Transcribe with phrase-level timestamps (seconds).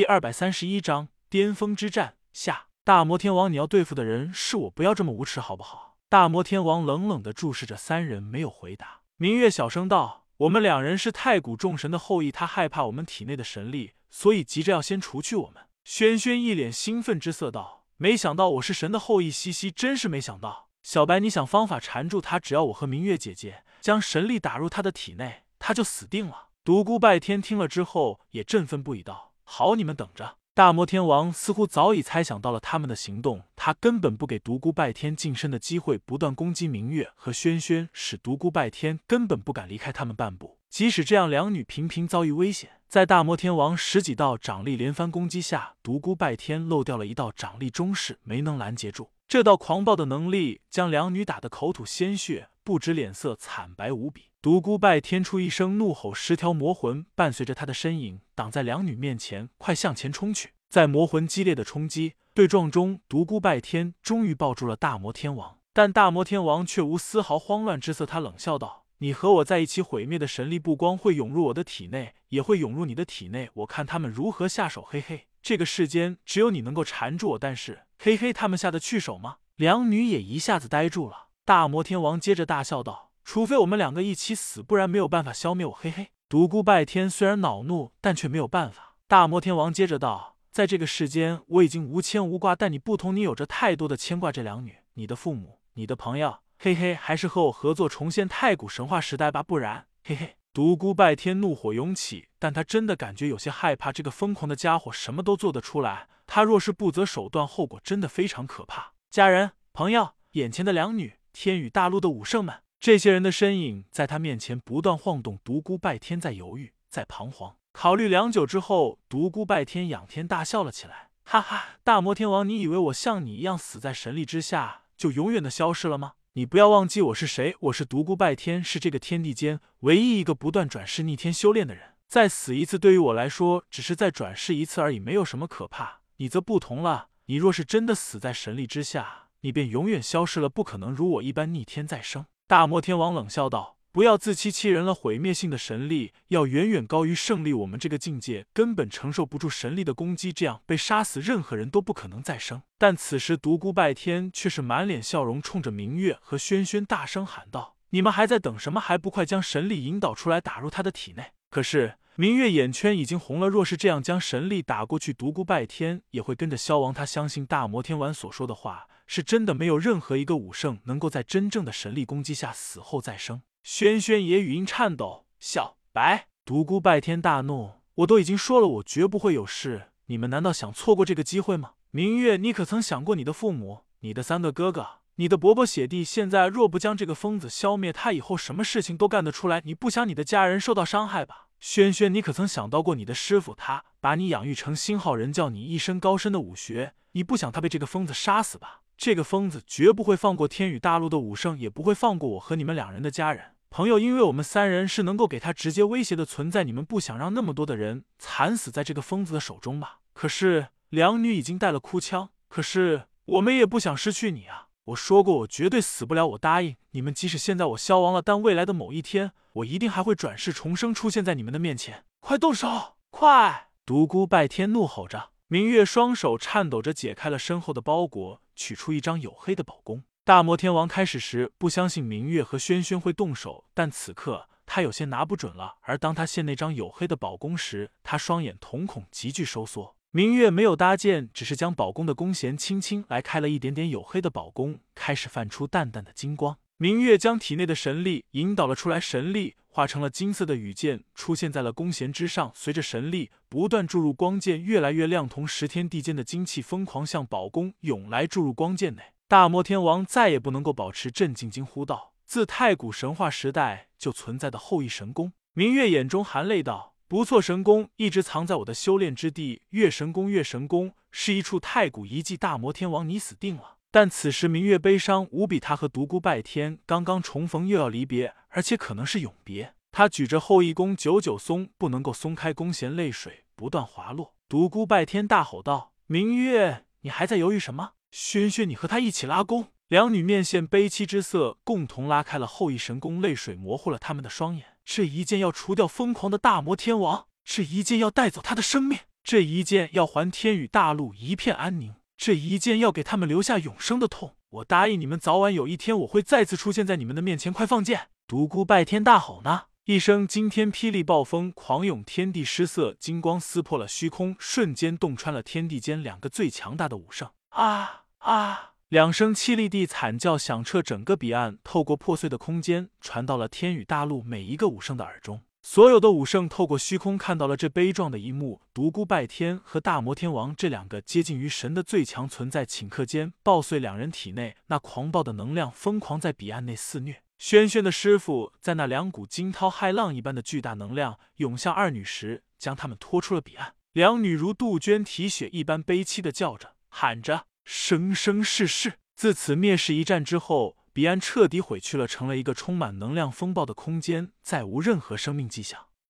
[0.00, 2.68] 第二百三十一章巅峰之战下。
[2.84, 5.98] 大魔天王，你要对付的人是我，不要这么无耻好不好？
[6.08, 9.02] 大魔天王冷冷的注视着三人，没有回答。
[9.18, 20.70] 明月小声道：“我们两人是太古众神的后裔，他害怕我们体内的神力，所以急着要先除去我们。”轩轩一脸兴奋之色道：“没想到我是神的后裔，西西真是没想到。
[20.82, 40.58] 小白，你想方法缠住他，只要我和明月姐姐将神力打入他的体内，他就死定了。”独孤拜天听了之后也振奋不已，道：“好，你们等着。”大魔天王似乎早已猜想到了他们的行动，他根本不给独孤拜天近身的机会，不断攻击明月和轩轩，使独孤拜天根本不敢离开他们半步。
[40.68, 49.10] 即使这样，两女频频遭遇危险，在大魔天王十几道掌力连番攻击下，独孤拜天漏掉了一道掌力中式，没能拦截住。
[49.26, 54.29] 这道狂暴的能力将两女打得口吐鲜血，不止脸色惨白无比。
[54.42, 60.54] 独孤拜天出一声怒吼，十条魔魂伴随着他的身影挡在两女面前，快向前冲去！
[60.70, 68.06] 在魔魂激烈的冲击对撞中，独孤拜天终于抱住了大魔天王，但大魔天王却无丝毫慌乱之色。
[68.06, 73.50] 他冷笑道：“你和我在一起毁灭的神力，不光会涌入我的体内，也会涌入你的体内。
[73.52, 74.86] 我看他们如何下手。
[74.88, 81.26] 嘿嘿，这个世间只有你能够缠住我，但是嘿嘿，他们下得去手吗？”两女也一下子呆住了。
[81.44, 83.09] 大魔天王接着大笑道。
[83.32, 85.72] 除非我们两个一起死，不然没有办法消灭我。
[85.72, 88.96] 嘿嘿，独孤拜天虽然恼怒，但却没有办法。
[89.06, 94.32] 大魔天王接着道：“在这个世间，我已经无牵无挂，但你不同，你有着太多的牵挂。
[94.32, 103.92] 这两女，你的父母，你的朋友，嘿嘿，还是和我合作重现太古神话时代吧，不然，嘿嘿。”独孤拜天怒火涌起，但他真的感觉有些害怕。
[103.92, 108.94] 这个疯狂的家伙什么都做得出来，他若是不择手段，后果真的非常可怕。
[109.08, 112.62] 家人、朋友，眼前的两女，天宇大陆的武圣们。
[112.80, 117.54] 这些人的身影在他面前不断晃动，独孤拜天在犹豫，在彷徨。
[117.72, 121.78] 考虑良久之后，独孤拜天仰天大笑了起来，哈哈！
[121.84, 126.14] 大魔天王，你以为我像你一样死在神力之下，就永远的消失了吗？
[126.32, 131.96] 你不要忘记我是谁，我是独孤拜天，是这个天地间唯一一个不断转世逆天修炼的人。
[132.08, 136.00] 再死一次，对于我来说，只是再转世一次而已，没有什么可怕。
[136.16, 142.24] 你则不同了，你若是真的死在神力之下，你便永远消失了，不可能如我一般逆天再生。
[142.50, 147.52] 大魔天王冷笑道：“不要自欺欺人了，毁灭性的神力要远远高于胜利。
[147.52, 158.80] 我们这个境界根本承受不住神力的攻击，这样被杀死，任何人都不可能再生。”但此时，独孤拜天却是满脸笑容，冲着明月和轩轩大声喊道：“你们还在等什么？
[158.80, 166.92] 还不快将神力引导出来，打入他的体内！”可是明月眼圈已经红了，若是这样将神力打过去，独孤拜天也会跟着消亡。
[166.92, 168.86] 他相信大魔天王所说的话。
[169.06, 173.42] 是真的，没有任何一个武圣能够在真正的神力攻击下死后再生。
[173.64, 179.88] 轩轩也语音颤抖：“小白，独孤拜天大怒，我都已经说了，我绝不会有事。
[180.06, 181.72] 你们难道想错过这个机会吗？
[181.90, 186.04] 明月，你可曾想过你的父母、你的三个哥哥、你的伯伯姐弟？
[186.04, 189.60] 现在若不将这个疯子消灭，他以后什么事情都干得出来。
[189.64, 191.48] 你不想你的家人受到伤害吧？
[191.60, 206.64] 轩轩，你可曾想到过你的师傅，他把你养育成星号人，教你一身高深的武学，你不想他被这个疯子杀死吧？”这个疯子绝不会放过天宇大陆的武圣，也不会放过我和你们两人的家人朋友，因为我们三人是能够给他直接威胁的存在。
[206.64, 210.00] 你们不想让那么多的人惨死在这个疯子的手中吧？
[210.12, 214.68] 可是两女已经带了哭腔，可是我们也不想失去你啊！
[214.84, 222.04] 我说过，我绝对死不了，我答应你们，即使现在我消亡了，但未来的某一天，我一定还会转世重生，出现在你们的面前。
[222.20, 223.68] 快动手，快！
[223.84, 225.30] 独孤拜天怒吼着。
[225.48, 230.04] 明月双手颤抖着解开了身后的包裹，取出一张黝黑的宝弓。
[230.24, 235.76] 大魔天王开始时不相信明月和轩轩会动手，但此刻他有些拿不准了。
[235.82, 239.96] 而当他现那张黝黑的宝弓时，他双眼瞳孔急剧收缩。
[240.12, 246.58] 明月没有搭箭，只是将宝弓的弓弦轻轻来开了一点点，黝黑的宝弓开始泛出淡淡的金光。
[246.78, 252.50] 明月将体内的神力引导了出来，神力化成了金色的羽箭，出现在了弓弦之上。
[252.56, 259.02] 随着神力不断注入，光剑越来越亮，同时天地间的精气疯狂向宝弓涌来，注入光剑内。
[259.28, 272.36] 大魔天王再也不能够保持镇静，惊呼道：“自太古神话时代就存在的后羿神功！”明月眼中含泪道：“不错，神功一直藏在我的修炼之地，月神功，月神功是一处太古遗迹。
[272.36, 279.74] 大魔天王，你死定了！”但此时明月悲伤无比，他和独孤拜天刚刚重逢，又要离别，而且可能是永别。
[279.90, 284.36] 他举着后羿弓，久久松不能够松开弓弦，泪水不断滑落。
[284.48, 287.94] 独孤拜天大吼道：“明月，你还在犹豫什么？
[288.12, 294.64] 轩轩，你和他一起拉弓。”两女面现悲戚之色，共同拉开了后羿神弓，泪水模糊了他们的双眼。
[294.92, 298.98] 这一剑要除掉疯狂的大魔天王，这一剑要带走他的生命。
[299.22, 304.34] 这一剑要还天宇大陆一片安宁，这一剑要给他们留下永生的痛。
[304.48, 307.52] 我答应你们，早晚有一天我会再次出现在你们的面前。
[307.52, 308.08] 快放剑！
[308.26, 309.66] 独孤拜天大吼呢。
[309.84, 317.30] 一声惊天霹雳，暴风狂涌，天地失色，金光撕破了虚空，瞬间洞穿了天地间两个最强大的武圣。
[317.50, 318.72] 啊啊！
[318.90, 325.42] 两声凄厉地惨叫响彻整个彼岸，透过破碎的空间，传到了天宇大陆每一个武圣的耳中。
[325.62, 337.22] 所有的武圣透过虚空看到了这悲壮的一幕：独孤拜天和大魔天王这两个接近于神的最强存在，顷刻间爆碎两人体内那狂暴的能量，疯狂在彼岸内肆虐。
[337.38, 343.74] 轩轩的师傅在那两股惊涛骇浪一般的巨大能量涌向二女时，将他们拖出了彼岸。
[343.92, 348.94] 两女如杜鹃啼血一般悲凄的叫着，喊着生生世世。
[349.14, 355.89] 自此灭世一战之后，彼岸彻底毁去了，成了一个充满能量风暴的空间，再无任何生命迹象。